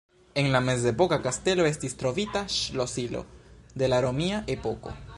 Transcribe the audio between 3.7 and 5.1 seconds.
de la romia epoko.